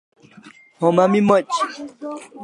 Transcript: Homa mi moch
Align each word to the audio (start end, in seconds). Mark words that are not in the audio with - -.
Homa 0.79 1.03
mi 1.11 1.19
moch 1.27 1.55